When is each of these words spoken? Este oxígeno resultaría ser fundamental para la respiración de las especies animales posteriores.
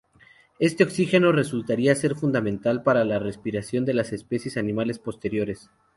Este 0.57 0.83
oxígeno 0.83 1.31
resultaría 1.31 1.93
ser 1.93 2.15
fundamental 2.15 2.81
para 2.81 3.05
la 3.05 3.19
respiración 3.19 3.85
de 3.85 3.93
las 3.93 4.13
especies 4.13 4.57
animales 4.57 4.97
posteriores. 4.97 5.69